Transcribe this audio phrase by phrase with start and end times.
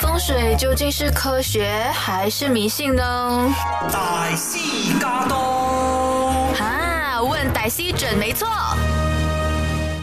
[0.00, 3.52] 风水究竟是科学还是迷信呢？
[3.92, 4.58] 大师
[5.00, 5.36] 驾到，
[6.60, 8.46] 啊，问歹西准没错。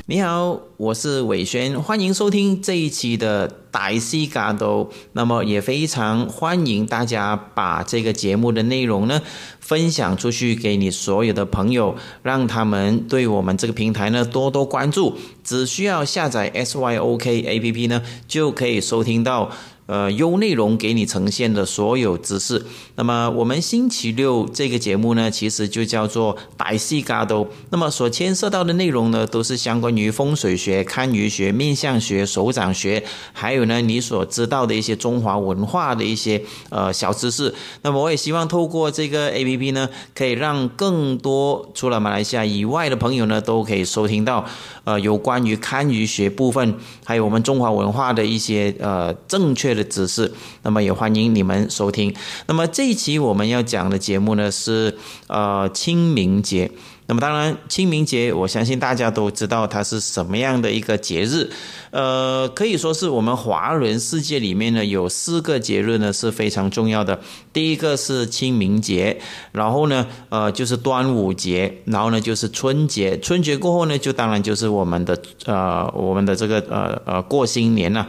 [0.08, 4.92] 你好，我是伟轩，欢迎收听这一期的大西嘎都。
[5.13, 9.21] 那么也非常欢迎大家把这个节目的内容呢
[9.62, 15.17] 分享出去给你所有的朋友，让他们对我们这个平台呢多多关注。
[15.43, 19.52] 只需要下载 SYOK APP 呢，就可以收听到。
[19.88, 22.66] 呃，优内容给你呈现的所有知识。
[22.96, 27.48] 那么我们星期六这个节目呢，其实就叫做百戏嘎都。
[27.70, 37.54] 那么所牵涉到的内容呢，都是相关于风水学、堪舆学、面相学、手掌学，还有呢你所知道的一些中华文化的一些呃小知识。
[37.84, 44.44] 那么我也希望透过这个 A P P 呢，可以让更多除了马来西亚以外的朋友呢，都可以收听到
[44.84, 49.75] 呃有关于堪舆学部分，还有我们中华文化的一些呃正确。
[49.76, 50.32] 的知识，
[50.64, 52.16] 那么也欢迎你们收听。
[52.48, 56.72] 那么这一期我们要讲的节目呢是呃清明节。
[57.08, 61.52] 那么当然清明节，我相信大家都知道它是什么样的一个节日。
[61.92, 67.22] 呃，可以说是我们华人世界里面呢有四个节日呢是非常重要的。
[67.54, 73.20] 第一个是清明节，然后呢呃就是端午节，然后呢就是春节。
[73.20, 78.08] 春节过后呢就当然就是我们的呃我们的这个呃呃过新年了。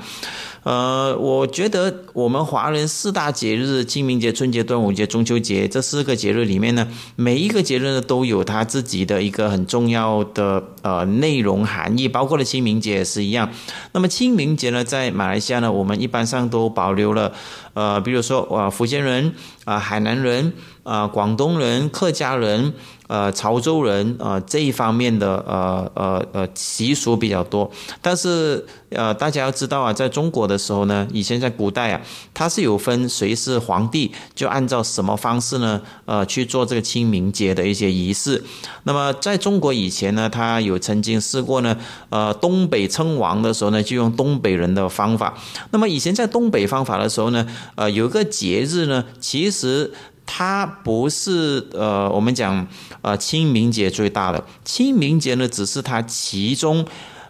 [0.67, 13.49] 呃，我觉得我们华人四大节日——清明节、春节、端午节、中秋节这四个节日里面呢，每一个节日呢都有它自己的一个很重要的呃内容含义，包括了清明节也是一样。
[13.93, 17.33] 那么清明节呢，在马来西亚呢，我们一般上都保留了，
[17.75, 19.35] 呃，比如说啊，福建人
[19.67, 22.75] 啊，海南人啊，广东人、客家人。
[23.09, 27.71] 呃，潮州人呃这一方面的呃呃呃习俗比较多，
[28.03, 32.01] 但是呃大家要知道啊，在中国的时候呢，以前在古代啊，
[32.35, 35.81] 它是有分谁是皇帝，就按照什么方式呢？
[36.05, 38.43] 呃去做这个清明节的一些仪式。
[38.85, 41.77] 那么在中国以前呢，他有曾经试过呢，
[42.11, 45.35] 呃东北称王的时候呢，就用东北人的方法。
[45.71, 47.47] 那么以前在东北方法的时候呢，
[47.77, 49.93] 呃有个节日呢，其实。
[50.27, 52.67] 它不是呃，我们讲
[53.01, 56.85] 呃清明节最大的清明节呢，只是它其中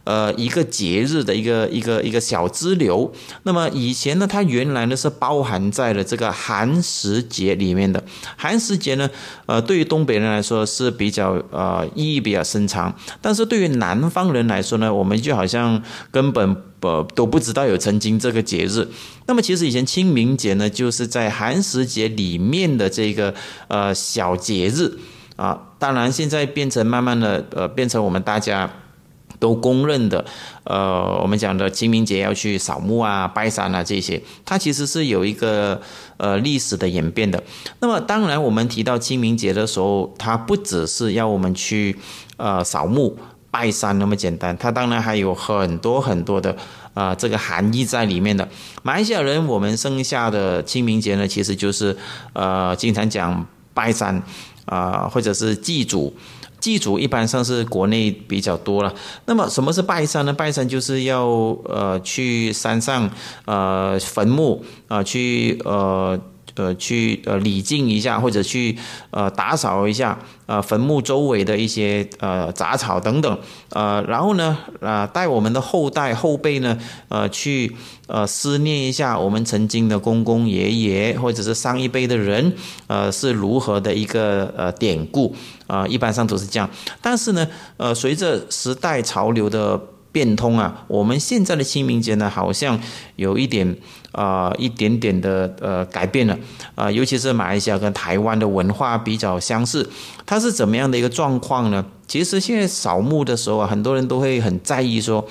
[0.05, 3.13] 呃一个节日的一个一个一个小支流。
[3.43, 8.03] 那么以前呢，它原来呢是包含在了这个寒食节里面的。
[8.37, 9.09] 寒食节呢，
[9.45, 16.57] 呃，对于东北人来说是比较呃意义比较深长，但是对于南方人来说呢，我们就好像根本。
[16.87, 18.89] 呃，都不知道有曾经这个节日。
[19.27, 23.35] 那么，其实以前清明节呢，就是在寒食节里面的这个
[23.67, 24.99] 呃小节日
[25.35, 25.75] 啊。
[25.79, 28.71] 当然，现在变成慢慢的呃，变成我们大家
[29.39, 30.25] 都公认的
[30.65, 35.81] 呃，我们讲的清明节要去扫墓啊、拜山啊这些，它其实是有一个
[36.19, 37.43] 呃历史的演变的。
[37.81, 41.97] 那么，当然我们提到清明节的时候，它不只是要我们去
[42.37, 43.19] 呃扫墓。
[43.51, 46.55] 拜山那么简单，它当然还有很多很多的
[46.95, 48.47] 啊这个含义在里面的。
[48.83, 51.97] 马来西亚人，我们剩下的清明节呢，其实就是
[52.33, 54.23] 呃经常讲拜山
[54.67, 56.15] 啊，或者是祭祖。
[56.59, 58.93] 祭祖一般上是国内比较多了。
[59.27, 60.33] 那么什么是拜山呢？
[60.33, 61.27] 拜山就是要
[61.65, 63.09] 呃去山上
[63.45, 66.21] 呃坟墓啊去呃。
[66.57, 68.77] 呃，去呃礼敬一下，或者去
[69.11, 73.39] 呃打扫一下呃坟墓周围的一些呃杂草等等，
[73.71, 76.79] 呃，然后呢啊带我们的后代后辈呢
[77.09, 82.55] 呃去呃思念一下我们曾经的公公爷爷或者是上一辈的人
[82.87, 85.35] 呃是如何的一个呃典故
[85.67, 86.71] 啊，一般上都是这样。
[87.03, 87.47] 但是呢
[87.77, 89.79] 呃随着时代潮流的
[90.11, 92.81] 变通啊，我们现在的清明节呢好像
[93.17, 93.77] 有一点。
[94.17, 96.37] 啊，一点点的呃改变了
[96.75, 99.87] 啊，尤其是马来西亚跟台湾的文化比较相似，
[100.25, 101.85] 它是怎么样的一个状况呢？
[102.09, 105.23] 其实现在扫墓的时候啊，很多人都会很在意说，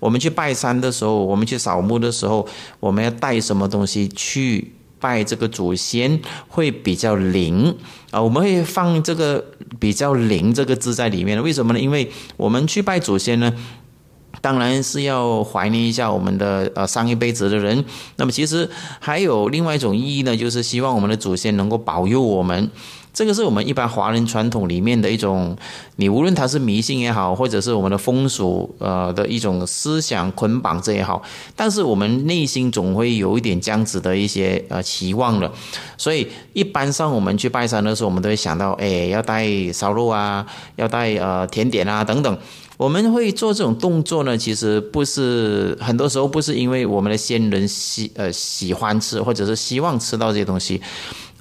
[0.00, 2.44] 我们去拜山的时候，我们去扫墓的时候，
[2.80, 6.18] 我们要带什么东西去拜这个祖先
[6.48, 7.72] 会比较灵
[8.10, 8.20] 啊？
[8.20, 9.44] 我们会放这个
[9.78, 11.78] 比较灵这个字在里面为什么呢？
[11.78, 13.52] 因为我们去拜祖先呢。
[14.42, 17.82] 当然是要怀念一下我们的呃上一辈子的人。
[18.16, 18.68] 那么其实
[19.00, 22.70] 还有另外一种意义呢，就是希望我们的祖先能够保佑我们。
[23.14, 25.54] 这个是我们一般华人传统里面的一种，
[25.96, 31.22] 你无论它是迷信也好，或者是我们的风俗呃的一种思想捆绑这也好，
[31.54, 35.52] 但是我们内心总会有一点这样子的一些呃期望的，
[35.98, 40.46] 所以一般上我们去拜山的时候，我们都会想到，哎，要带烧肉啊，
[40.76, 42.38] 要带呃甜点啊等等。
[42.76, 50.80] 我们会做这种动作呢，其实不是很多时候不是因为我们的先人喜呃喜欢吃，或者是希望吃到这些东西。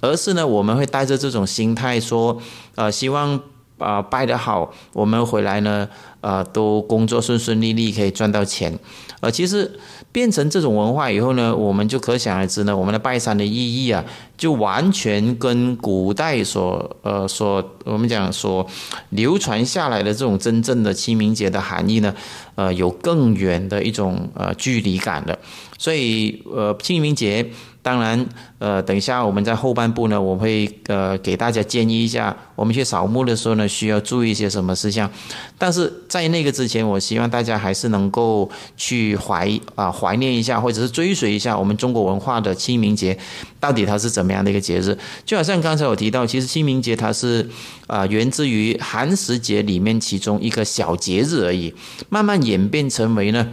[0.04, 2.36] 而是呢，我们会带着这种心态说，
[2.74, 3.40] 呃，希望
[3.78, 5.88] 啊拜得好，我们回来呢，
[6.22, 8.80] 呃，都工作顺顺利利，可以赚到钱。
[9.20, 9.80] 呃，其实
[10.12, 14.04] 变成这种文化以后呢，我们就可想而知呢，我们的拜山的意义啊，
[14.42, 18.66] 就完全跟古代所呃所我们讲所
[19.10, 22.12] 流传下来的这种真正的清明节的含义呢，
[22.56, 25.38] 呃，有更远的一种呃距离感的。
[25.78, 27.52] 所以呃，清明节。
[27.84, 28.30] 当然，
[28.60, 35.10] 呃，等一下我们在后半部呢，我会呃给大家建议一下，我们去扫墓的时候呢，需要注意一些什么事项。
[35.58, 38.48] 但是在那个之前，我希望大家还是能够
[38.78, 43.18] 去怀啊怀念一下，或者是追随一下我们中国文化的清明节，
[43.60, 44.98] 到底它是怎么样的一个节日？
[45.26, 47.50] 就好像刚才我提到，其实清明节它是
[47.88, 51.74] 啊源自于寒食节里面其中一个小节日而已，
[52.10, 53.50] 慢慢演变成为呢。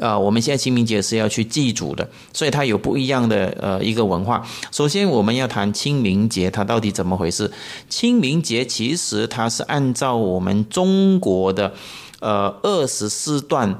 [0.00, 4.46] 啊，我们现在清明节是要去祭祖的，所以它有不一样的呃一个文化。
[4.70, 7.50] 首先，我们要谈清明节，它到底怎么回事？
[7.88, 11.72] 清明节其实它是按照我们中国的
[12.20, 13.74] 呃二十四段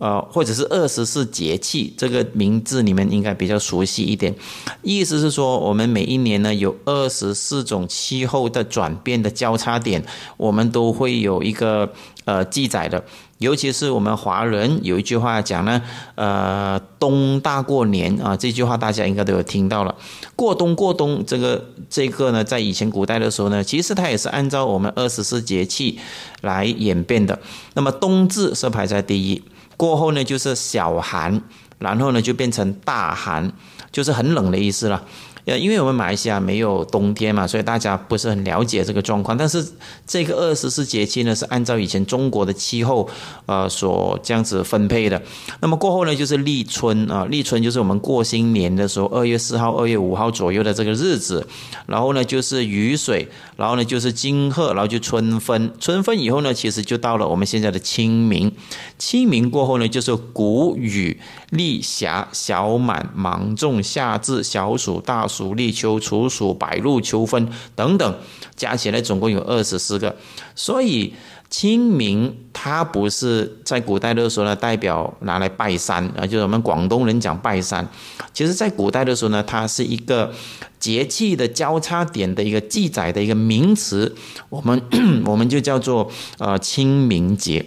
[0.00, 4.34] 呃或者是二十四节气这个名字你们应该比较熟悉一点。
[4.82, 10.04] 意思是说，我们每一年呢有二十四种气候的转变的交叉点，
[10.36, 11.92] 我们都会有一个
[12.24, 13.04] 呃记载的。
[13.38, 15.80] 尤其是我们华人有一句话讲呢，
[16.14, 19.94] 呃，冬大过年啊，这句话大家应该都有听到了。
[20.36, 25.98] 过冬过冬，这个这个呢，在以前古代的时候呢，其实它也是按照我们二十四节气
[26.42, 27.38] 来演变的。
[27.72, 29.42] 那么冬至是排在第一，
[29.80, 31.40] 过后呢就是小寒，
[31.78, 33.50] 然后呢就变成大寒，
[33.90, 35.02] 就是很冷的意思了。
[35.44, 39.36] 呃，因为我们马来西亚没有冬天嘛，所以大家不是很了解这个状况。
[39.36, 39.66] 但是
[40.06, 43.08] 这个二十四节气呢，是按照以前中国的气候，
[43.46, 45.20] 呃，所这样子分配的。
[45.60, 51.46] 那么过后呢，就是立春啊，立春就是我们过新年的时候，二月四号、二月五号左右的这个日子。
[51.86, 55.72] 然后呢，就是雨水，然后呢就是金鹤，然后就春分。
[55.80, 58.52] 春分以后呢，其实就到了我们现在的清明。
[58.98, 61.18] 清明过后呢，就是谷雨、
[61.50, 65.26] 立夏、小满、芒种、夏至、小暑、大。
[65.30, 68.14] 暑、立秋、处暑、白露、秋分等等，
[68.56, 70.16] 加起来总共有二十四个。
[70.56, 71.14] 所以
[71.48, 77.88] 清明它不是在古代的时候呢，代表拿来拜山啊，就是我们广东人讲拜山。
[78.34, 80.32] 其实，在古代的时候呢，它是一个
[80.80, 84.16] 节气的交叉点的一个记载的一个名词，
[84.48, 84.82] 我们
[85.24, 87.64] 我们就叫做呃清明节，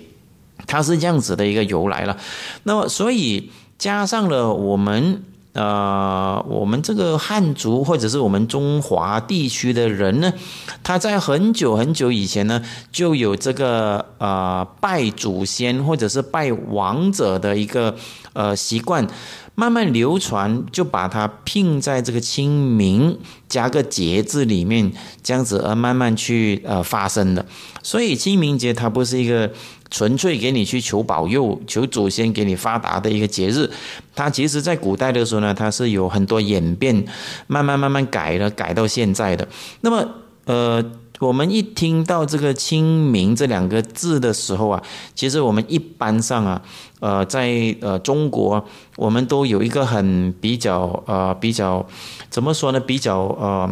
[0.67, 2.17] 它是这样子的一个由来了。
[2.63, 5.23] 那么，所以加上了我们。
[5.53, 10.33] 呃，我们这个汉族或者是我们中华地区的人呢，
[10.81, 12.59] 他在很久很久以前呢，
[12.91, 17.95] 就有这个呃拜祖先或者是拜王者的一个
[18.33, 19.07] 呃习惯，
[19.53, 24.91] 慢慢流传，就把它拼在这个清明加个节字里面，
[25.21, 27.45] 这样子而慢慢去呃发生的。
[27.83, 29.51] 所以清明节它不是一个。
[29.93, 33.69] 纯粹给你去求保佑、求祖先给你发达的一个节日，
[34.15, 37.05] 它其实在古代的时候呢，它是有很多演变，
[37.45, 39.47] 慢慢慢慢改了，改到现在的。
[39.81, 40.03] 那么，
[40.45, 40.83] 呃，
[41.19, 44.81] 我们一听到这个“清明”这两个字的时候啊，
[45.13, 46.59] 其实我们一般上啊，
[46.99, 51.85] 呃，在呃中国，我们都有一个很比较呃比较
[52.31, 52.79] 怎么说呢？
[52.79, 53.69] 比较呃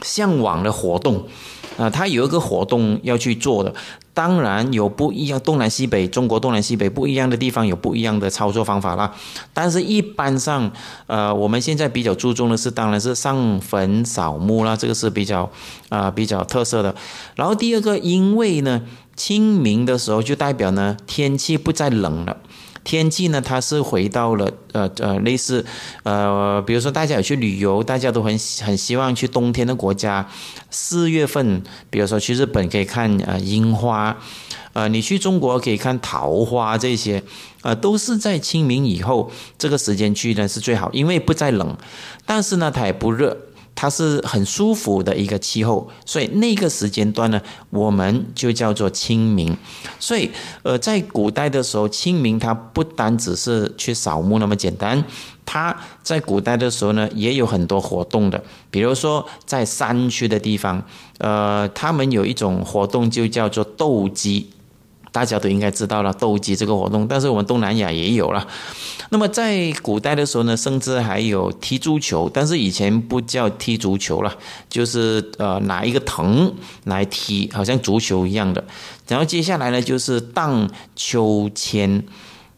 [0.00, 1.26] 向往的活动
[1.76, 3.74] 啊，它有一个活动要去做的。
[4.14, 9.14] 当然有不一样，东南西北，中国东南西北不一样的地方有不一样的操作方法啦。
[9.54, 10.70] 但是一般上，
[11.06, 15.50] 呃，我们现在比较注重的是，当然是上坟扫墓啦，这个是比较
[15.88, 16.94] 啊比较特色的。
[17.36, 18.82] 然后第二个，因为呢，
[19.16, 22.36] 清明的时候就代表呢天气不再冷了。
[22.84, 25.64] 天气呢，它是回到了呃呃类似
[26.02, 30.28] 呃，比如说大家有去旅游，大家都很很希望去冬天的国家。
[30.70, 34.16] 四月份，比如说去日本可以看呃樱花，
[34.72, 37.22] 呃你去中国可以看桃花这些，
[37.62, 41.76] 呃都是在清明以后这个时间去呢是最好，因为不再冷，
[42.26, 43.36] 但是呢它也不热。
[43.74, 49.56] 它是很舒服的一个气候，所以那个时间段呢，我们就叫做清明。
[49.98, 50.30] 所以，
[50.62, 55.02] 呃，在古代的时候，清明它不单只是去扫墓那么简单，
[55.44, 58.42] 它在古代的时候呢，也有很多活动的。
[58.70, 60.82] 比如说，在山区的地方，
[61.18, 64.50] 呃，他们有一种活动就叫做斗鸡。
[65.12, 68.44] 大家都应该知道了斗鸡这个活动，但是我们东南亚也有了。
[69.10, 74.34] 那么在古代的时候呢，甚至还有踢足球，但是以前不叫踢足球了，
[74.70, 76.50] 就是呃拿一个藤
[76.84, 78.64] 来踢，好像足球一样的。
[79.06, 80.66] 然后接下来呢，就是荡
[80.96, 82.02] 秋千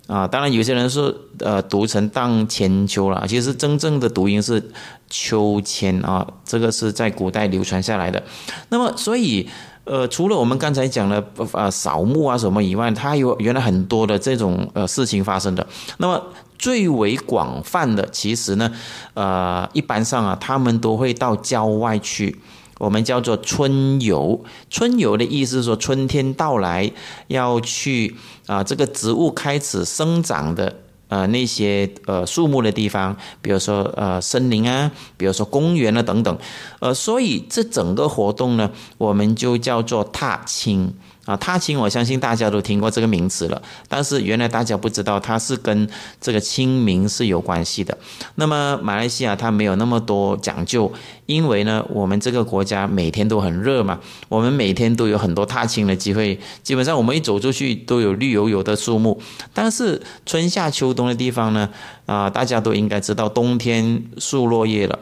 [0.07, 4.63] 啊，当然有些人是呃读成荡千秋了，其实真正的读音是
[5.11, 8.23] 秋千啊，这个是在古代流传下来的。
[8.69, 9.49] 那么所以。
[9.85, 11.23] 呃，除了我们刚才讲的
[11.53, 15.67] 呃扫墓啊什么以外，它有原来很多的这种呃事情发生的。
[15.99, 16.23] 那么
[16.59, 18.73] 最为广泛的，其实呢，
[19.13, 22.41] 呃，一般上啊，他们都会到郊外去，
[22.79, 24.43] 我们叫做春游。
[24.71, 26.91] 春游的意思是说，春天到来
[27.27, 30.75] 要去啊，这个植物开始生长的。
[31.15, 36.37] 呃，那些呃树木的地方，比如说呃森林啊，比如说公园啊等等，
[36.81, 38.69] 呃，所以这整个活动呢，
[38.99, 40.93] 我们就叫做踏青。
[41.25, 45.89] 啊，踏青，我相信大家都听过这个名词了，但是原来大家不知道它是跟
[46.21, 47.97] 这个清明是有关系的。
[48.35, 50.93] 那么马来西亚它没有那么多讲究，
[51.25, 59.19] 因为呢，我们这个国家每天都很热嘛，我们每天都有很多踏青的机会，基本上我们一走出去都有绿油油的树木。
[59.55, 61.71] 但是春夏秋冬的地方呢，
[62.05, 64.99] 啊，大家都应该知道，冬天树落叶了，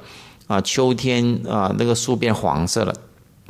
[0.46, 2.94] 啊，秋天啊那个树变黄色了。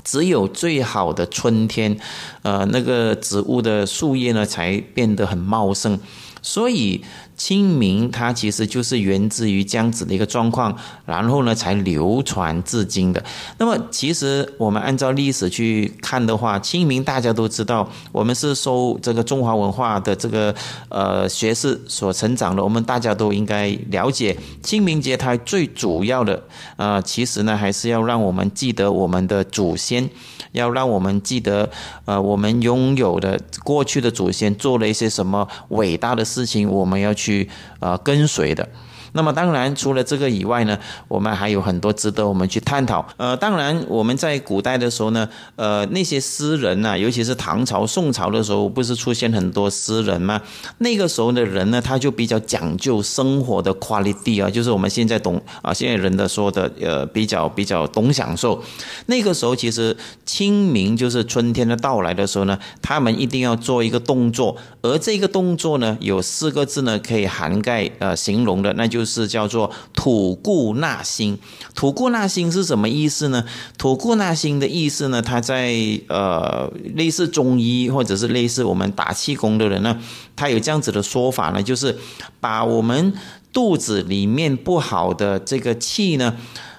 [0.04, 1.96] 只有最好的春天，
[2.42, 5.98] 呃，那个植物的树叶呢，才变得很茂盛，
[6.42, 7.02] 所以。
[7.34, 13.24] 清明它其实就是源自于这样子的一个状况，然后呢才流传至今的。
[13.58, 20.54] 那么其实我们按照历史去看的话，清明大家都知道，我们是受这个中华文化的这个
[20.88, 26.40] 呃学士所成长的，我们大家都应该了解清明节它最主要的
[26.76, 30.08] 呃，其实呢还是要让我们记得我们的祖先。
[30.52, 31.70] 要让我们记得，
[32.04, 38.68] 呃，我们拥有的过去的祖先做了一些什么伟大的事情，我们要去呃跟随的。
[39.14, 43.06] 那么当然，除了这个以外呢，我们还有很多值得我们去探讨。
[43.18, 50.40] 呃，当然我们在古代的时候呢，呃，那些诗人呐，尤其是唐朝、宋朝的时候，不是出现很多诗人吗？
[50.78, 58.62] 那个时候的人呢，他就比较讲究生活的 quality 啊，就是我们现在懂啊，现在人的说的呃，比较比较懂享受。
[59.06, 69.01] 那个时候其实清明就是春天的到来的时候呢，他们一定要做一个动作，而这个动作呢，有四个字呢，可以涵盖呃形容的，那就。
[69.02, 71.36] 就是叫做吐故纳新，
[71.74, 73.44] 吐故纳新是什么意思呢？
[73.76, 75.20] 吐故纳新的意思呢？
[75.20, 75.74] 它在
[76.06, 79.98] 呃类似中医或者是类似我们打气功的人呢，
[80.36, 81.98] 他有这样子的说法呢，就是
[82.38, 83.12] 把我们
[83.52, 86.36] 肚子里面不好的这个气呢，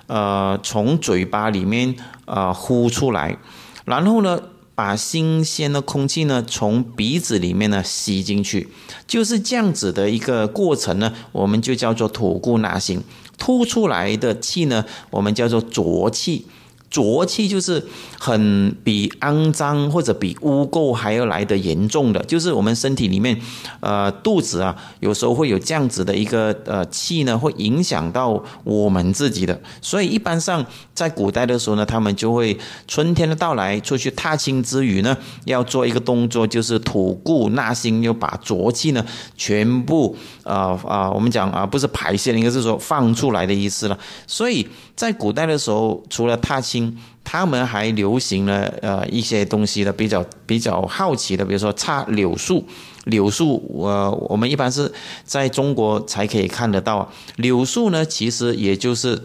[0.08, 3.38] 呃，从嘴巴里面呃呼出来，
[3.84, 4.40] 然后呢。
[4.76, 8.70] 把新鲜的空气呢从鼻子里面呢吸进去，
[9.06, 13.02] 就是这样子的一个过程呢，我们就叫做吐故纳新。
[13.38, 16.46] 吐出来的气呢，我们叫做浊气。
[16.94, 17.84] 浊气就是
[18.20, 23.36] 很比肮脏或者比污垢还要来的严重的，就是我们身体里面，
[23.80, 29.60] 呃，肚子啊，有时候会有这样子的一个呃气呢，会影响到我们自己的。
[29.82, 32.56] 所以一般上在古代的时候呢，他们就会
[32.88, 39.04] 春天的到来出去踏青之余呢，要做一个动作，就是吐故纳新，又把浊气呢
[39.36, 43.98] 全部啊啊，我们讲啊，不是排泄，应该是说放出来的意思了。
[44.28, 46.83] 所以在古代的时候，除了踏青，
[47.24, 52.66] 他们还流行了呃一些东西的比较比较好奇的，比如说插柳树。
[53.06, 54.90] 柳树，呃，我们一般是
[55.26, 57.12] 在中国才可以看得到。
[57.36, 59.22] 柳树呢，其实也就是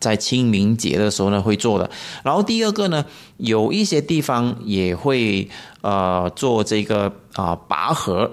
[0.00, 1.90] 在清明节的时候呢会做的。
[2.24, 3.04] 然后第二个呢，
[3.36, 5.46] 有一些地方也会
[5.82, 8.30] 呃做这个啊拔河。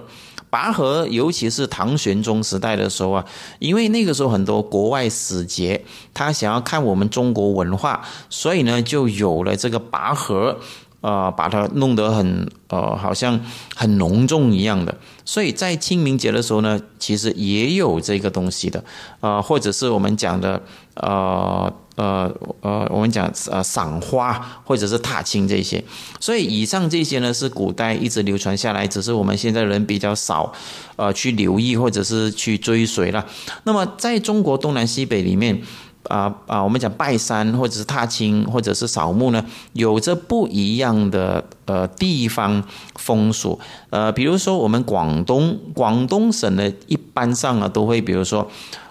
[0.56, 3.22] 拔河，尤其是唐玄宗时代的时候啊，
[3.58, 5.84] 因为那个时候很多国外使节，
[6.14, 10.56] 他想要看我们中国文化，所以呢，就有了这个拔河，
[11.02, 13.38] 呃，把它弄得很呃，好像
[13.74, 14.94] 很隆重一样的。
[15.26, 18.82] 所以在清明节的时候呢，其实也有这个东西的，
[19.20, 20.62] 呃，或者是我们讲的，
[20.94, 21.70] 呃。
[21.96, 25.82] 呃呃，我们讲呃赏花或者是踏青这些，
[26.20, 30.52] 所以以上这些呢是古代一直流传下来，只是我们现在人比较少
[30.96, 33.26] 呃去留意或者是去追随了。
[33.64, 35.60] 那么在中国东南西北里面，
[36.04, 42.62] 啊啊，我们讲拜山或者是踏青或者是扫墓呢，有着不一样的呃地方
[42.96, 43.58] 风俗。
[43.90, 48.48] 呃，比如说我们广东广东省呢，一般上啊都会，比如说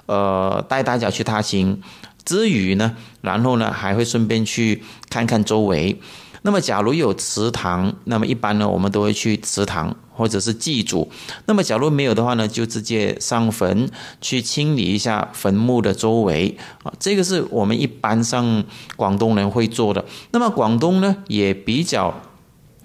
[0.07, 1.79] 呃带大家去踏青
[2.25, 6.01] 之余呢，然后呢还会顺便去看看周围。
[6.41, 11.09] 那么，假如有祠堂，那么一般呢，我们都会去祠堂或者是祭祖。
[11.47, 13.89] 那么，假如没有的话呢，就直接上坟
[14.21, 16.93] 去清理一下坟墓的周围啊。
[16.99, 18.63] 这个是我们一般上
[18.95, 20.05] 广东人会做的。
[20.29, 22.21] 那么，广东呢也比较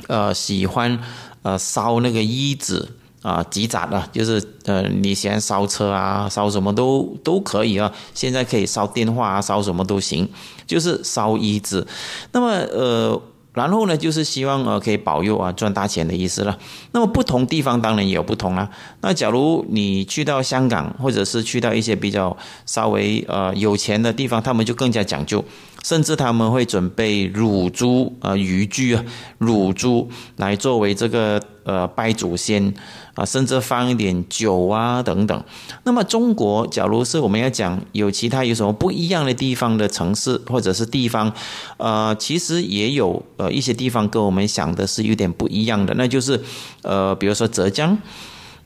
[0.06, 0.98] 呃喜欢
[1.42, 2.88] 呃烧那个衣纸
[3.22, 7.92] 啊，吉杂的，就是呃你嫌烧车啊，烧什么都都可以啊。
[8.14, 10.28] 现在可以烧电话啊，烧什么都行，
[10.66, 11.86] 就是烧衣纸。
[12.32, 13.22] 那么呃。
[13.52, 16.56] 然后呢，就是希望呃可以保佑啊赚大钱的意思了。
[16.92, 18.70] 那么不同地方当然也有不同啊。
[19.00, 22.34] 那假如你去到香港，或者是去到一些比较
[22.64, 25.44] 稍微呃有钱的地方，他们就更加讲究。
[25.82, 29.04] 甚至他们会准备乳猪啊、鱼具啊、
[29.38, 32.72] 乳猪来作为这个呃拜祖先
[33.14, 35.44] 啊，甚至放一点酒啊等等。
[35.84, 41.32] 那么中国，假如是我们要讲有其他有什么不一样的地方的城市或者是地方，
[41.78, 46.40] 呃，其实也有呃一些地方跟我们想的是有点不一样的，那就是
[46.82, 47.96] 呃，比如说浙江。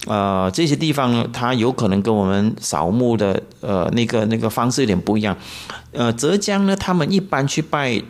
[0.06, 5.34] 呃，这些地方，它有可能跟我们扫墓的呃那个那个方式有点不一样。
[5.94, 8.02] 呃，浙江呢，他们一般去拜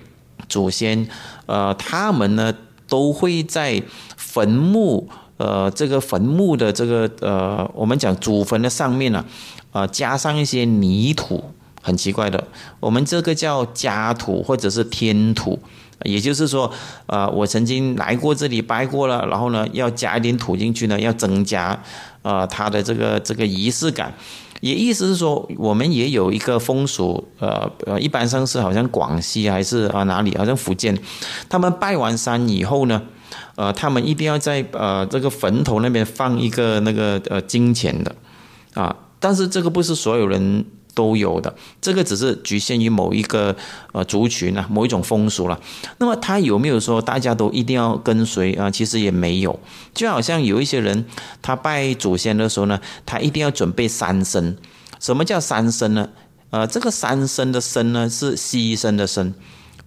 [0.49, 1.07] 祖先，
[1.47, 2.53] 呃，他们呢
[2.89, 3.83] 都会在
[4.17, 9.25] 坟墓呃这个坟墓的这个呃我们讲祖坟的上面呢，
[9.73, 11.45] 呃加上一些泥土，
[11.83, 12.43] 很奇怪的，
[12.81, 15.59] 我们这个叫家土或者是天土。
[16.03, 16.71] 也就是说，
[17.07, 21.81] 呃，我曾经来过这里拜过了，然后呢，要加一点土进去呢，要增加，
[22.23, 24.13] 呃，它的这个这个仪式感。
[24.65, 30.99] 也意思是说，我们也有一个风俗，呃呃，一般上是好像广西还是啊哪里，好像福建，
[31.51, 33.03] 他们拜完山以后呢，
[33.57, 38.15] 呃，他们一定要在呃这个坟头那边放一个那个呃金钱的，
[38.73, 40.65] 啊，但是这个不是所有人。
[40.95, 43.55] 都有的，这个只是局限于某一个
[43.93, 45.61] 呃族群啊，某一种风俗了。
[45.99, 48.71] 那么他有没有说大家都一定要跟随啊？
[48.71, 49.59] 其实也没有，
[49.93, 51.05] 就好像有一些人
[51.43, 54.55] 他拜祖先的时候呢，他一定要准备三牲。
[55.01, 56.09] 什么叫三牲呢？
[56.51, 59.33] 呃，这个三牲的牲呢是牺牲的牲，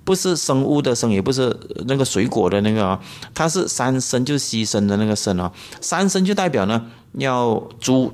[0.03, 2.99] 不是生物的生，也不是那个水果的那个啊，
[3.33, 5.51] 它是三牲，就是牺牲的那个牲啊。
[5.79, 8.11] 三牲就代表呢要猪、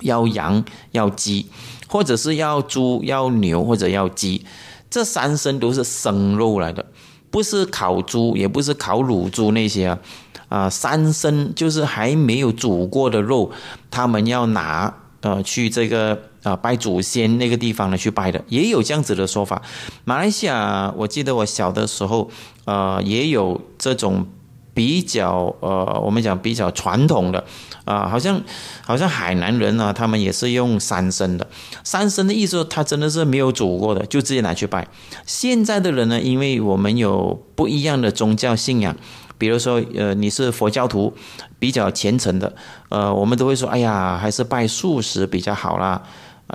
[0.00, 1.46] 要羊、要鸡。
[1.92, 4.46] 或者是要猪、要牛或者要鸡，
[4.88, 6.86] 这三牲都是生肉来的，
[7.30, 9.98] 不是烤猪，也不是烤乳猪那些啊，
[10.48, 13.50] 啊，三牲就是还没有煮过的肉，
[13.90, 19.60] 他们要拿呃去这个啊拜祖先那个地方呢去拜的，也有这样子的说法。
[20.06, 22.30] 马来西亚，我记得我小的时候，
[22.64, 24.26] 呃，也有这种。
[24.74, 27.44] 比较呃，我们讲比较传统的
[27.92, 28.40] 啊，好像
[28.84, 31.46] 好像海南人呢，他们也是用三牲的。
[31.84, 34.88] 三牲的意思，他真的是没有煮过的，就直接拿去拜。
[35.26, 38.96] 现在的人呢，因为我们有不一样的宗教信仰，
[39.36, 41.12] 比如说呃，你是佛教徒，
[41.58, 42.54] 比较虔诚的，
[42.88, 46.02] 呃，我们都会说，哎呀，还是拜素食比较好啦。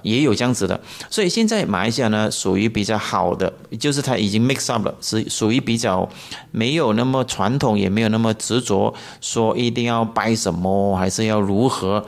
[0.04, 0.80] 也有这样子的，
[1.10, 6.08] 所以现在马来西亚呢，属于比较好的，就是它已经 mix up 了，是属于比较
[6.52, 12.06] 没有那么传统，也没有那么执着，说一定要拜什么，还是要如何。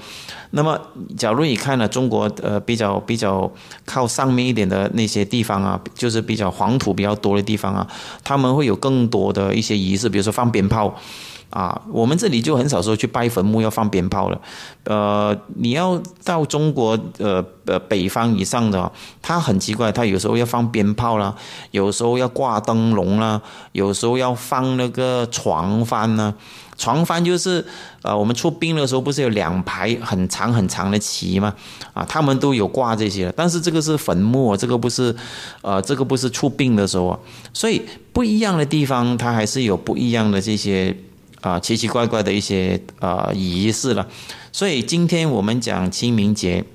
[0.51, 0.79] 那么，
[1.15, 3.51] 假如你看了中国呃比较比较
[3.85, 7.87] 靠上面一点的那些地方啊，就是比较黄土比较多的地方啊，
[8.23, 10.95] 他们会有更多的一些仪式，比如说放鞭炮。
[11.49, 14.39] 啊，我们这里就很少说去拜坟墓要放鞭炮了，
[14.83, 21.35] 呃，你要到中国呃呃北方以上的，他很奇怪，他有时候要放鞭炮啦，
[21.71, 26.33] 有时候要挂灯笼啦，有时候要放那个床幡呢。
[26.77, 27.65] 床幡就是
[28.03, 31.53] 呃我们出殡的时候不是有两排很长很长的旗吗？
[31.93, 35.13] 啊，他们都有挂这些，但是这个是坟墓，这个不是，
[35.61, 37.19] 呃，这个不是出殡的时候，
[37.53, 37.81] 所以
[38.13, 40.95] 不一样的地方，它还是有不一样的这些。
[41.41, 44.07] 啊，奇奇怪怪的一些啊仪式了，
[44.51, 46.65] 所以今天我们讲清明节。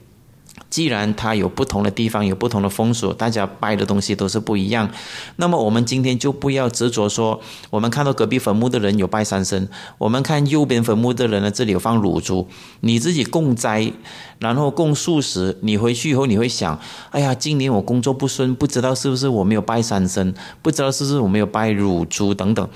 [0.74, 4.90] 既然它有不同的地方，有不同的风俗，大家拜的东西都是不一样。
[5.36, 12.48] 那么我们今天就不要执着说，我们看到隔壁坟墓的人有拜三牲，我们看右边坟墓的人呢，这里有放乳猪，
[12.80, 13.92] 你自己供斋，
[14.40, 16.80] 然后供素食，你回去以后你会想，
[17.12, 22.68] 哎呀，今年我工作不顺，不知道是不是我没有拜三牲，不知道是不是我没有拜乳猪等等。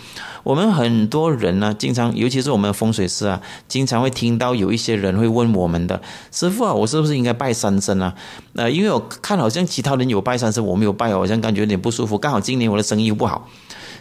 [0.44, 7.98] 我们很多人呢，经常，尤其是我们风水师啊，经常会听到有一些人会问我们的师傅啊，我是不是应该拜三牲？
[7.98, 8.14] 生啊。
[8.54, 12.18] 呃，因为我看好像其他人有拜三生，我没有拜，好像感觉有点不舒服。
[12.18, 13.48] 刚好今年我的生意又不好，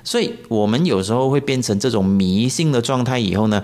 [0.04, 3.64] 所以我们有时候会变成这种迷信的状态，以后呢，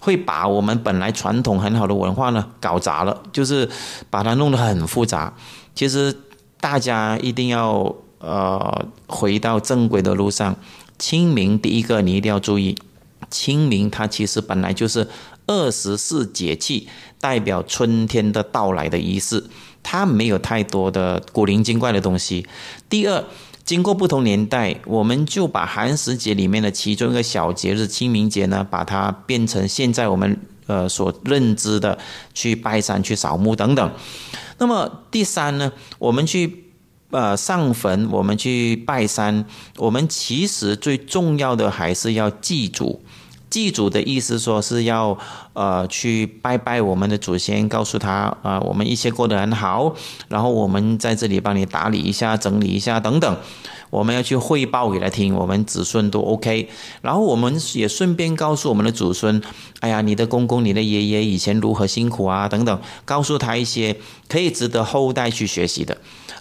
[0.00, 3.68] 会把我们本来传统很好的文化呢搞砸了，就是
[4.08, 5.32] 把它弄得很复杂。
[5.74, 6.16] 其实
[6.60, 10.56] 大家一定要呃回到正轨的路上。
[10.98, 12.76] 清明第一个你一定要注意，
[13.30, 15.08] 清明它其实本来就是
[15.50, 16.86] 二十四节气
[17.20, 19.42] 代表春天的到来的仪式，
[19.82, 22.46] 它没有太多的古灵精怪的东西。
[22.88, 23.24] 第二，
[23.64, 31.98] 经过不同年代，我们就把寒食节里面的其中一个小节日清明节呢，把它变成现在我们呃所认知的
[32.32, 33.92] 去拜山、去扫墓等等。
[34.58, 36.66] 那么第三呢，我们去。
[37.12, 39.44] 呃，上坟，我们去拜山，
[39.78, 43.02] 我们其实最重要的还是要祭祖。
[43.50, 45.18] 祭祖的意思说是要
[45.54, 49.94] 呃去拜拜我们的祖先，告诉他啊，我们一切过得很好，
[50.28, 53.36] 然后我们在这里帮你打理一下、整理一下等等。
[53.90, 56.68] 我们要去汇报给他听，我们子孙都 OK。
[57.02, 59.42] 然后我们也顺便告诉我们的祖孙，
[59.80, 63.96] 哎呀，你的公公、你的爷爷以前如何辛苦啊等等，告诉他一些
[64.28, 65.98] 可以值得后代去学习的。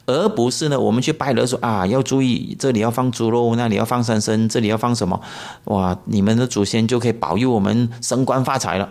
[0.10, 5.22] 而不是呢，我们去拜了说啊，要注意这里要放猪肉，那里要放三牲，这里要放什么？
[5.66, 8.90] 哇，你们的祖先就可以保佑我们升官发财了。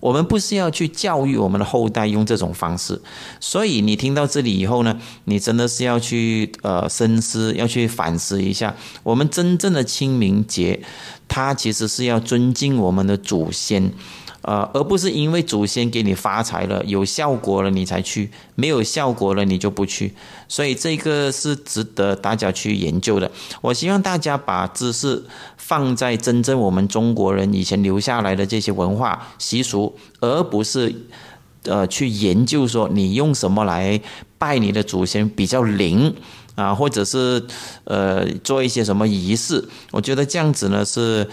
[0.00, 3.00] 我们不是要去教育我们的后代用这种方式，
[3.40, 8.74] 所以你听到这里以后呢，你真的是要去呃深思，要去反思一下，
[9.04, 10.80] 我们真正的清明节，
[11.28, 13.92] 它其实是要尊敬我们的祖先。
[14.46, 20.14] 呃，而不是因为祖先给你发财了、有效果了你才去，没有效果了你就不去，
[20.46, 23.28] 所以这个是值得大家去研究的。
[23.60, 25.24] 我希望大家把知识
[25.56, 30.94] 放在真正我们中国人以前留下来的这些文化习俗，而不是
[31.64, 34.00] 呃去研究说你用什么来
[34.38, 36.14] 拜你的祖先比较灵
[36.54, 37.44] 啊，或者是
[37.82, 39.64] 呃做一些什么仪式。
[39.90, 41.28] 我觉得这样子呢是。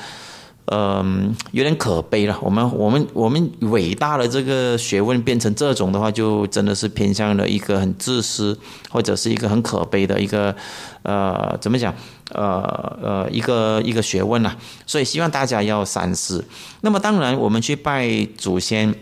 [0.65, 2.37] 嗯，有点可悲了。
[2.41, 8.57] 我们我们我们伟大的这个学问变成这种的话，就真的是偏向了一个很自私，
[8.89, 10.55] 或者是一个很可悲的一个
[11.01, 11.93] 呃，怎么讲？
[12.31, 14.55] 呃呃，一个一个学问啊。
[14.85, 16.43] 所以希望大家要三思。
[16.81, 18.95] 那么当然，我们去拜祖先。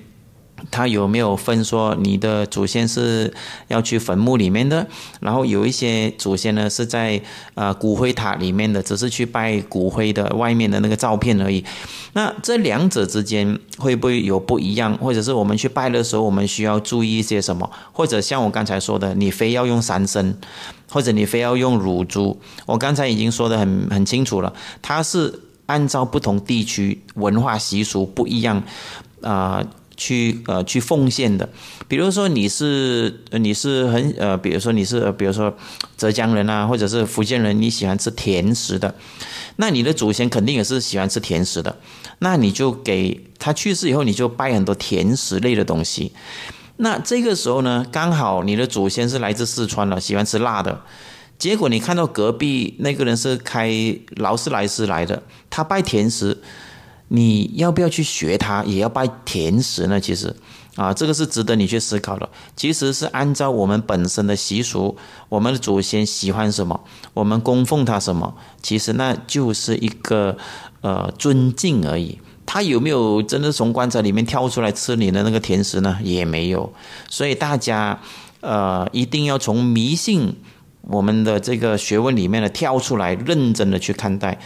[0.70, 3.34] 他有没有分说你的祖先是
[3.68, 4.86] 要去坟墓里面的，
[5.20, 7.22] 然后有一些祖先呢是在
[7.56, 11.64] 呃骨灰塔里面的，只是去拜骨灰的外面的那个照片而已。
[12.14, 14.96] 那这两者之间会不会有不一样？
[14.98, 17.70] 或者是我们去拜的时候，我们需要注意一些什么？
[17.92, 20.34] 或者像我刚才说的，你非要用三牲，
[20.90, 22.40] 或者你非要用乳猪？
[22.66, 28.62] 我刚才已经说的很很清楚了，它是按照不同地区文化习俗不一样
[29.22, 29.64] 啊。
[30.02, 31.48] 去呃去奉献的，
[31.88, 35.56] 比如说你是你是很呃，比如说你是比如说
[35.96, 38.96] 浙江人啊，或者是福建人，你喜欢吃甜食的，
[39.58, 41.78] 那你的祖先肯定也是喜欢吃甜食的，
[42.18, 46.12] 那你就给他去世以后，你就拜很多甜食类的东西。
[46.78, 50.82] 那这个时候呢，刚好你的祖先是来自四川的，喜欢吃辣的，
[51.38, 53.72] 结果你看到隔壁那个人是开
[54.16, 56.40] 劳斯莱斯来的，他拜甜食。
[57.14, 60.00] 你要不要去学它，也要拜甜食呢？
[60.00, 60.34] 其实，
[60.78, 62.30] 啊，这个是值得你去思考的。
[62.56, 64.96] 其实是按照我们本身的习俗，
[65.28, 66.80] 我们的祖先喜欢什么，
[67.14, 70.38] 我们供奉他什么，其实那就是一个
[70.80, 72.18] 呃尊敬而已。
[72.46, 75.98] 他有没有真的从棺材里面跳出来吃你的那个甜食呢？
[76.02, 76.72] 也没有。
[77.10, 78.00] 所以大家
[78.40, 80.34] 呃一定要从迷信
[80.84, 84.40] 我们的这个学问里面呢跳出来，认真的去看待。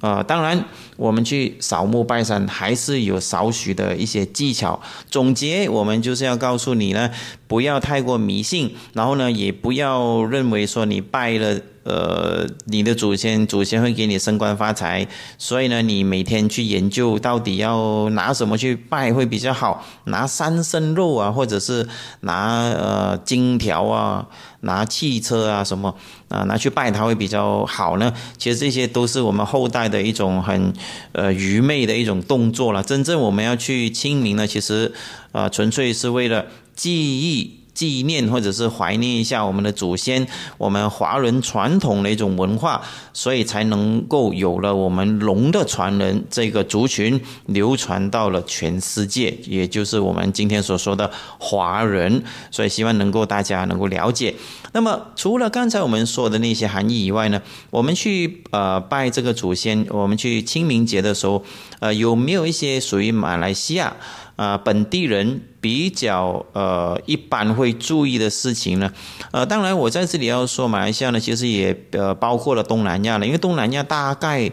[0.00, 0.64] 呃，当然，
[0.96, 4.80] 我们去扫墓拜山还是有少许的一些技巧。
[5.10, 7.10] 总结，我们就是要告诉你呢，
[7.46, 11.60] 不要太过迷信，然后呢，也不要认为说你拜了。
[11.82, 15.08] 呃，你的祖先祖先会给你升官发财，
[15.38, 21.88] 所以呢，你每天去研究到底要拿什么去拜会比较好，拿三牲肉啊，或者是
[22.20, 24.28] 拿呃金条啊，
[24.60, 25.96] 拿汽车啊什么
[26.30, 28.10] 啊拿去拜它会比较好呢？
[28.38, 30.72] 其实这些都是我们后代的一种很
[31.12, 32.82] 呃愚昧的一种动作了。
[32.82, 34.90] 真正我们要去清明呢，其实
[35.32, 37.59] 啊纯粹是为了记忆。
[37.80, 40.26] 纪念或者是怀念一下我们的祖先，
[40.58, 42.82] 我们华人传统的一种文化，
[43.14, 52.22] 所以才能够有了我们龙的传人这个族群流传到了全世界，也就是我们今天所说的华人。
[52.50, 54.34] 所以希望能够大家能够了解。
[54.72, 57.40] 那么除了刚才我们说的那些含义以外呢，
[57.70, 61.42] 我们去呃拜这个祖先，我们去清明节的时候，
[61.78, 63.96] 呃有没有一些属于马来西亚？
[64.40, 68.90] 啊本地人比较呃一般会注意的事情呢？
[69.32, 74.50] 呃，当然我在这里要说，马来西亚呢其实也呃包括了东南亚了，因为东南亚大概。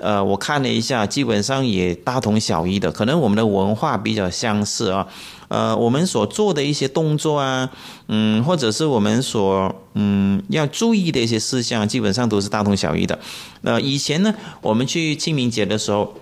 [0.00, 5.06] 呃，我看了一下，基本上也大同小异的，可能我们的文化比较相似啊。
[5.46, 7.70] 呃，我们所做的一些动作啊，
[8.08, 13.16] 嗯，或者是我们所嗯要注意的一些事项，基本上都是大同小异的。
[13.62, 16.12] 呃，以前呢，我们去清明节的时候，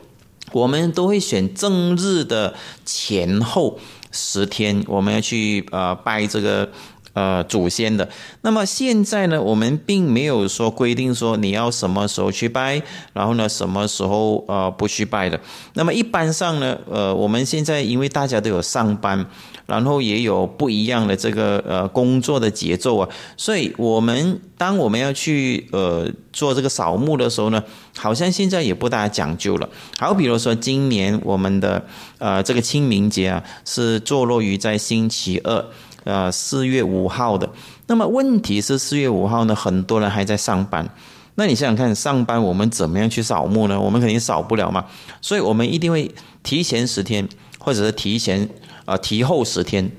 [0.52, 3.78] 我们都会选正日的前后
[4.10, 6.70] 十天，我们要去呃拜这个。
[7.14, 8.08] 呃，祖先的。
[8.40, 15.38] 那么现在呢，我们并没有说规定说你要什么时候去拜，然后呢，什么时候呃不去拜的。
[15.74, 19.26] 那么一般上呢，呃，我们现在因为大家都有上班，
[19.66, 27.62] 然后也有不一样的这个呃工作的节奏啊，所以我们当我们要去呃做这个扫墓的时候呢，
[27.98, 29.68] 好像现在也不大讲究了。
[29.98, 31.84] 好，比如说今年我们的
[32.16, 35.62] 呃这个清明节啊，是坐落于在星期二。
[36.04, 37.48] 呃，四月五号的，
[37.86, 40.88] 那么问题是四月五号呢，很多人还在上班。
[41.36, 43.80] 那你想想看，上班我们怎么样去扫墓呢？
[43.80, 44.84] 我们肯定扫不了嘛，
[45.20, 48.48] 所以我们一定会提前十天，或者是提前
[48.84, 49.90] 呃提后十天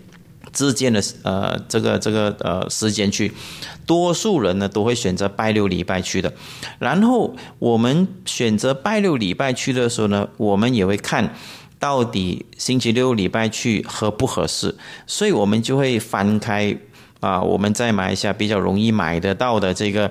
[0.52, 3.34] 之间的呃这个这个呃时间去。
[3.86, 6.32] 多数人呢都会选择拜六礼拜去的。
[6.80, 11.34] 然后我们选择拜六礼拜去的时候呢，我们也会看。
[11.84, 14.74] 到底星期六礼拜去合不合适？
[15.06, 16.78] 所以我们就会翻开
[17.20, 20.10] 啊，我们在马来西亚比较容易买得到的这个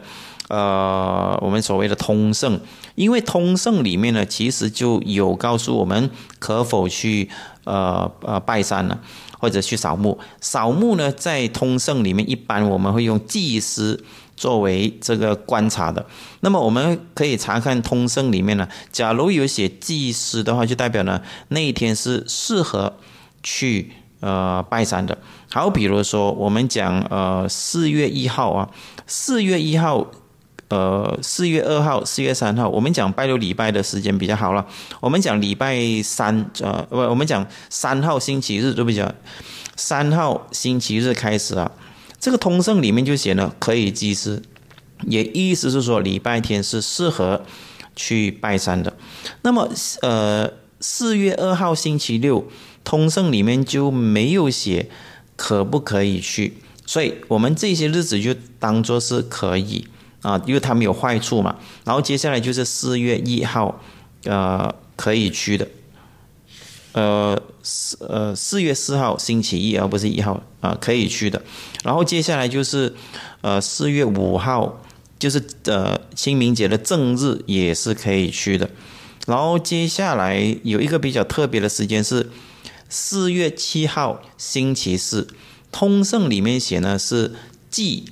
[0.49, 2.61] 呃，我们所谓的通胜，
[2.95, 7.31] 因为通胜里面呢，其实就有告诉我们可否去
[7.65, 8.99] 呃呃拜山呢，
[9.41, 10.19] 或者去扫墓。
[10.43, 14.05] 扫墓呢，在通胜里面，一般我们会用祭司。
[14.37, 16.05] 作为这个观察的，
[16.41, 22.93] 那么我们可以查看通胜里面呢，假如有写祭司的话，就代表呢那一天是适合
[23.43, 25.17] 去呃拜山的。
[25.51, 28.69] 好，比如说我们讲呃四月一号啊，
[29.07, 30.07] 四月一号，
[30.69, 34.67] 呃四月二号、四月三号，我们讲拜六礼拜的时间比较好了。
[35.01, 39.07] 我们讲礼拜三，呃不，我们讲三号星期日，对不对？
[39.77, 41.71] 三号星期日开始啊。
[42.23, 44.41] 这个通胜里面就写了可以祭祀，
[45.09, 47.45] 也意思是说礼拜天是适合
[47.97, 48.97] 去拜山的。
[49.43, 49.69] 那么，
[50.03, 52.47] 呃，四月二号星期六，
[52.85, 54.89] 通胜里面就没有写
[55.35, 59.89] 可不可以去，所以我们这些日子就当做是可以
[60.21, 61.57] 啊，因为它没有坏处嘛。
[61.85, 63.81] 然后接下来就是四月一号，
[64.27, 65.67] 呃，可以去的。
[66.93, 71.43] 呃四呃四月四号星期一而不是一号啊可以去的，
[71.85, 72.95] 然后接下来就是
[73.41, 74.83] 呃四月五号
[75.19, 78.69] 就是呃清明节的正日也是可以去的，
[79.27, 82.31] 然后接下来有一个比较特别的时间是
[82.89, 85.29] 四月七号星期四，
[85.71, 87.33] 通胜里面写呢是
[87.71, 88.05] 祭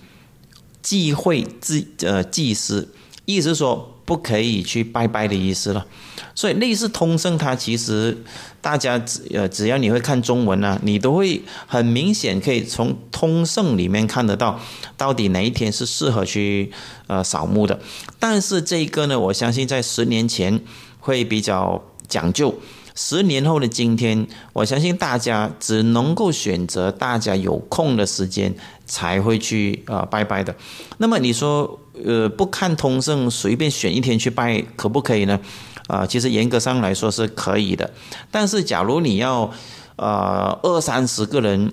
[0.80, 2.88] 祭会祭呃祭司，
[3.26, 5.86] 意思说不可以去拜拜的意思了。
[6.34, 8.24] 所以类似通胜，它其实
[8.60, 14.60] 大家只呃只要你会看中文啊，你都会很明显可以从通胜里面看得到，
[14.96, 16.72] 到底哪一天是适合去
[17.06, 17.78] 呃扫墓的。
[18.18, 20.60] 但是这个呢，我相信在十年前
[20.98, 22.58] 会比较讲究，
[22.94, 28.54] 十年后的今天，我相信大家只能够选择大家有空的时间
[28.86, 30.54] 才会去呃拜拜的。
[30.98, 35.38] 那么你说呃不看通胜，随便选一天去拜，可不可以呢？
[35.86, 37.90] 啊，其实严格上来说是可以的，
[38.30, 39.50] 但是假如你要，
[39.96, 41.72] 呃，二三十个人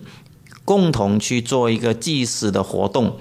[0.66, 3.16] 共同去做一个祭祀的活动，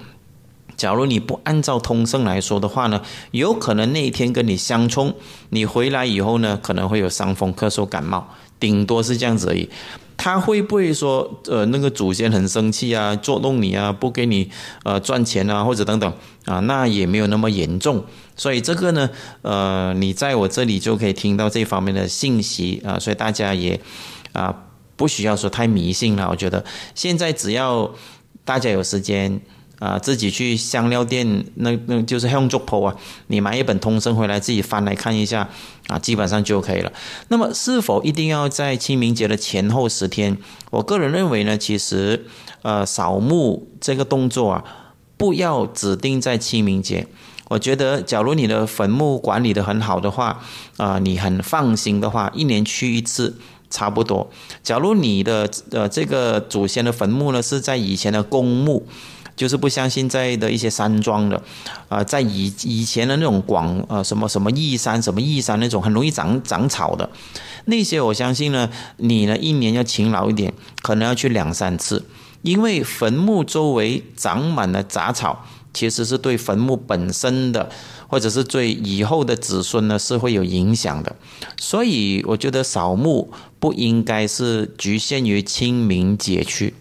[0.76, 5.14] 假如你不按照通胜来说的话呢，有可能那一天跟你相冲，
[5.48, 8.28] 你回来以后呢，可能会有伤风、咳嗽、感冒，
[8.60, 9.70] 顶多是这样子而已。
[10.18, 14.50] 他会不会说，呃，那个祖先很生气啊，捉弄你啊，不给你
[14.82, 16.12] 呃赚钱啊，或者等等
[16.46, 16.60] 啊？
[16.60, 18.04] 那也没有那么严重。
[18.34, 19.10] 所以这个呢，
[19.42, 22.98] 呃，你在我这里就可以听到这方面的信息啊。
[22.98, 23.78] 所以大家也
[24.32, 24.54] 啊，
[24.96, 26.28] 不需要说太迷信了。
[26.30, 27.90] 我觉得现在只要
[28.44, 29.40] 大家有时间。
[29.78, 35.48] 啊，自己去香料店，那那就是用竹谱啊，你买一本通胜回来，自己翻来看一下，
[35.88, 36.90] 啊，基本上就可以了。
[37.28, 40.38] 那么，是否一定要在清明节的前后十天？
[40.70, 42.24] 我个人认为呢，其实，
[42.62, 44.64] 呃，扫墓这个动作啊，
[45.18, 47.06] 不要指定在清明节。
[47.48, 50.42] 我觉得，假如你的坟墓管理的很好的话，
[50.78, 53.36] 啊，你很放心的话，一年去一次
[53.68, 54.30] 差不多。
[54.62, 58.88] 假如你的呃这个祖先的坟墓呢是在以前的公墓。
[59.37, 61.40] 就是不像现在的一些山庄的，
[61.88, 67.09] 啊，在以以前的那种广呃什么什么义山什么义山那种很容易长长草的。
[67.66, 72.05] 那些，我相信呢，你呢一年要勤劳一点，可能要去两三次，
[72.42, 75.44] 因为坟墓周围长满了杂草，
[75.75, 77.68] 其实是对坟墓本身的。
[78.09, 81.16] 或者是对以后的子孙呢是会有影响的，
[81.59, 86.72] 所以我觉得扫墓不应该是局限于清明节去，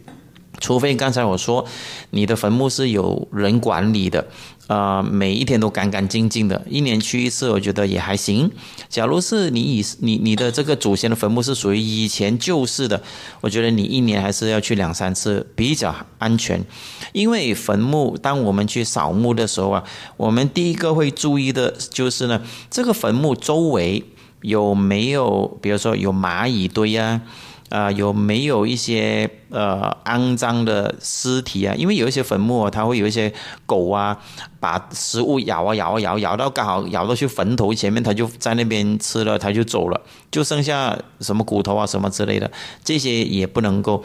[0.66, 1.64] 除非刚才我说
[2.10, 4.26] 你的坟墓是有人管理的。
[4.68, 8.50] 呃，每一天都干干净净的，一年去一次，我觉得也还行。
[8.90, 13.00] 假如是你以你你的这个祖先的坟墓是属于以前旧式的，
[13.42, 16.66] 我觉得你一年还是要去两三次比较安全。
[17.14, 19.84] 因为坟墓，当我们去扫墓的时候啊，
[20.18, 24.04] 我们第一个会注意的就是呢，这个坟墓周围
[24.42, 27.22] 有没有，比如说有蚂蚁堆啊。
[27.76, 31.76] 啊，有没有一些呃肮脏的尸体啊？
[31.76, 33.34] 因为有一些坟墓，它会有一些
[33.66, 34.18] 狗啊，
[34.62, 40.00] 把食物咬啊咬啊咬，咬到刚好咬到去坟头前面，它就在那边吃了，它就走了，
[40.32, 42.50] 就剩下什么骨头啊什么之类的，
[42.82, 44.02] 这些也不能够。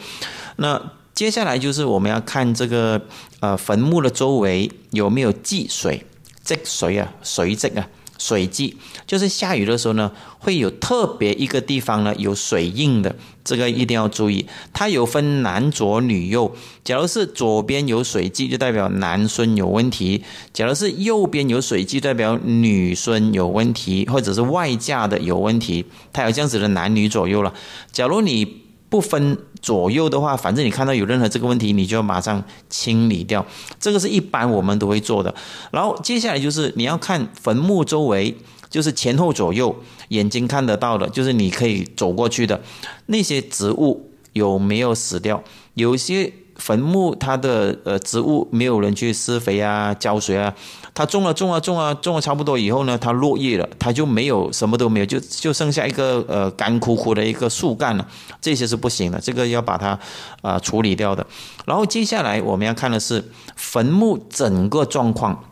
[0.57, 0.81] 那
[1.13, 3.01] 接下来就是我们要看这个
[3.39, 6.05] 呃坟墓的周围有没有积水、
[6.43, 7.87] 积水啊、水积啊。
[8.21, 14.45] 水迹就是下雨的时候呢，会有特别一个地方呢有水印的，这个一定要注意。
[14.71, 20.21] 它有分男左女右，假如是左边有水迹，就代表男孙有问题；
[20.53, 25.83] 假如是右边有水迹，代表女孙有问题，或者是外嫁的有问题。
[26.13, 27.51] 它有这样子的男女左右了。
[27.91, 28.60] 假如你
[28.91, 29.35] 不分。
[29.61, 33.45] 左右的话，反正你看到有任何这个问题，你就马上清理掉。
[33.79, 35.31] 这个是一般我们都会做的。
[35.69, 38.35] 然后接下来就是你要看坟墓周围，
[38.71, 39.75] 就是前后左右
[40.07, 42.59] 眼睛看得到的，就是你可以走过去的
[43.05, 45.43] 那些植物有没有死掉？
[45.75, 46.33] 有些。
[46.61, 50.53] 坟墓它的呃植物没有人去施肥啊浇水啊，
[50.93, 58.07] 它种了种了种了种了差不多以后呢，它落叶了，它就没有什么都没有，就就剩下一个呃干枯枯的一个树干了，
[58.39, 59.97] 这些是不行的，这个要把它
[60.43, 61.25] 啊处理掉的。
[61.65, 65.43] 然后接下来我们要看的是坟墓整个状况，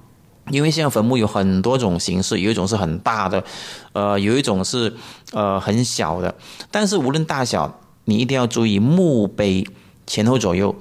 [0.52, 3.44] 因为现在坟墓有很多种形式，有一种是很大的，
[3.94, 4.94] 呃有一种是
[5.34, 6.36] 呃很小的，
[6.70, 9.66] 但是无论大小，你一定要注意墓碑
[10.06, 10.76] 前后左右。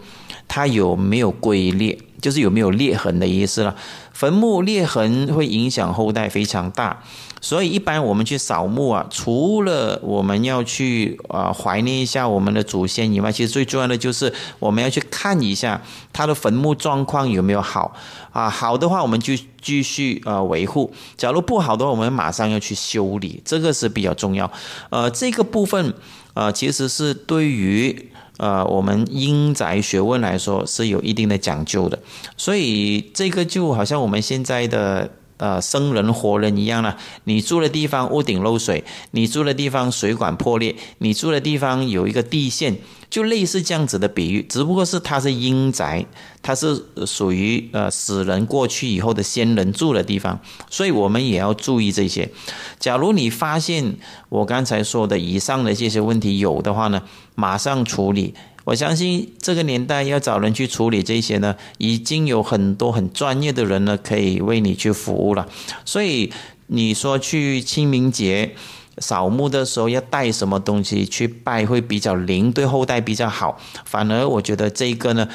[0.48, 3.76] 它有没有龟裂，就是有没有裂痕的意思了。
[4.12, 7.04] 坟墓裂痕会影响后代非常大，
[7.40, 15.80] 所以一般我们去扫墓啊，除了我们要去啊怀念一下我们的祖先以外，其实最重要的就是我们要去看一下
[16.12, 17.94] 他的坟墓状况有没有好
[18.32, 18.50] 啊。
[18.50, 24.50] 好的话，我们就继续呃维护；假如不好的话，我们马上要去修理，这个是比较重要。
[24.90, 25.94] 呃，这个部分
[26.34, 28.10] 呃，其实是对于。
[28.38, 31.98] 呃，我们阴宅学问来说是有一定的讲究的，
[32.36, 36.96] 所以这个就好像我们现在的呃生人活人一样了。
[37.24, 42.76] 你住的地方屋顶漏水，你住的地方水管破裂，你住的地方有一个地陷。
[43.10, 46.04] 就类似这样子的比喻，只不过是它是阴宅，
[46.42, 52.30] 它是属于呃死人过去以后的先人住的地方，所以我们也要注意这些。
[52.78, 53.96] 假如你发现
[54.28, 57.00] 我刚才说的以上的这些问题有的话呢，
[57.34, 58.34] 马上处理。
[58.68, 65.48] 我相信这个年代要找人去处理这些呢，已经有很多很专业的人呢可以为你去服务了。
[65.86, 66.30] 所以
[66.66, 68.54] 你说去清明节。
[69.00, 73.56] 扫墓的时候要带什么东西去拜会比较灵，对后代比较好。
[73.84, 75.28] 反而我觉得这个呢，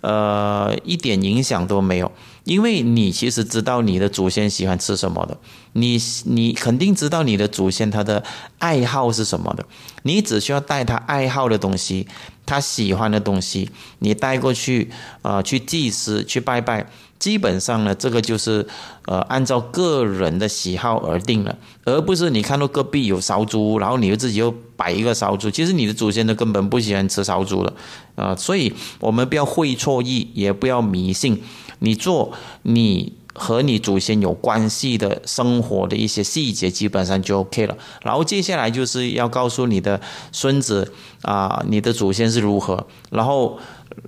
[0.00, 2.10] 呃，一点影响都没有，
[2.44, 5.36] 因为你其实知道你的祖先喜欢吃什么的，
[5.74, 8.24] 你你肯定知道你的祖先他的
[8.58, 9.66] 爱好是什么的，
[10.04, 12.08] 你只需要带他爱好的东西，
[12.50, 14.90] 他喜欢的东西，你带过去
[15.22, 16.90] 啊，去祭祀去拜拜。
[17.20, 18.66] 基本上呢，这个就是
[19.04, 25.48] 呃按照个人的喜好而定了，而不是你看到隔壁有烧猪，然后你又自己又摆一个烧猪。
[25.48, 27.72] 其实你的祖先都根本不喜欢吃烧猪的
[28.16, 31.40] 啊，所以我们不要会错意，也不要迷信。
[31.80, 32.32] 你做
[32.62, 37.76] 你和你祖先有关系的生活的一些细节，基本上就 OK 了。
[38.02, 40.00] 然后接下来就是要告诉你的
[40.32, 43.58] 孙子啊，你的祖先是如何，然后。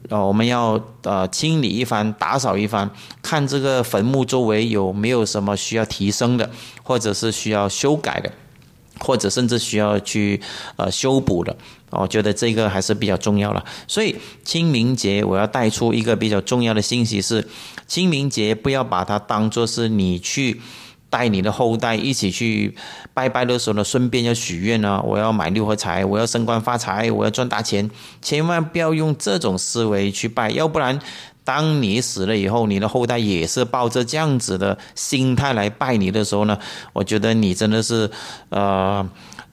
[0.08, 2.88] 呃，我们要呃清理一番，打扫一番，
[3.20, 6.48] 看这个坟墓周围有没有什么需要提升的，
[6.84, 8.32] 或者是需要修改的，
[9.00, 10.40] 或者甚至需要去
[10.76, 11.56] 呃修补的。
[11.92, 13.64] 我觉得这个还是比较重要了。
[13.86, 17.46] 所以清明节我要带出一个比较重要的信息是：
[17.86, 20.60] 清明节不要把它当做是你去。
[21.12, 22.74] 带你的后代一起去
[23.12, 24.98] 拜拜的时候呢，顺便要许愿呢。
[25.04, 27.90] 我要买六合彩，我要升官发财，我要赚大钱。
[28.22, 30.98] 千万不要用这种思维去拜，要不然
[31.44, 36.58] 当你死了以后，你的后代也是抱着这样子的心态来拜你的时候呢，
[36.94, 38.10] 我觉得你真的是，
[38.48, 39.06] 呃。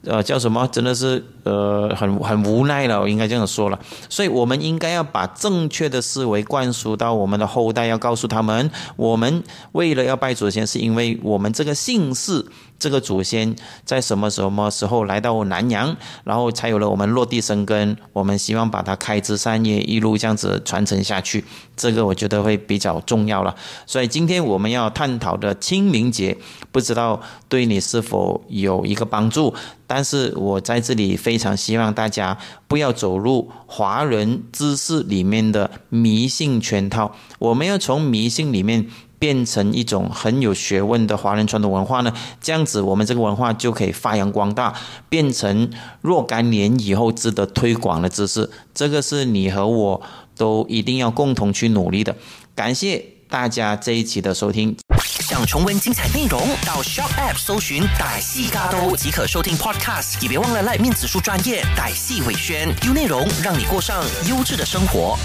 [0.05, 0.67] 呃，叫什么？
[0.71, 3.77] 真的是呃，很很无奈了，我应该这样说了。
[4.10, 9.43] 所以，我们应该要把正确的思维灌输到我们的后代，要告诉他们，我们
[9.73, 12.45] 为了要拜祖先，是因为我们这个姓氏。
[12.80, 17.98] 这个祖先在什么什么时候来到南阳，然后才有了我们落地生根。
[18.13, 21.44] 我们希望把它开枝散叶，一路这样子传承下去。
[21.75, 23.54] 这个我觉得会比较重要了。
[23.86, 26.38] 所以今天我们要探讨的清明节，
[26.71, 29.54] 不知道对你是否有一个帮助。
[29.86, 37.15] 但是我在这里非常希望大家不要走入华人知识里面的迷信圈套。
[37.40, 38.88] 我们要从迷信里面。
[39.20, 42.12] 变成一种很有学问的华人传统文化呢？
[42.42, 44.74] 这样子，我们这个文化就可以发扬光大，
[45.10, 45.70] 变成
[46.02, 48.50] 若干年以后值得推广的知识。
[48.74, 50.02] 这个是你和我
[50.38, 52.15] 都一定要共同去努力的。
[52.56, 54.76] 感谢大家这一期的收听。
[55.02, 60.22] 想重温精彩内容，到 Shop App 搜寻“歹戏嘎都”即可收听 Podcast。
[60.24, 65.17] 也别忘了赖面子书专业歹戏伟轩，丢内容让你过上优质的生活。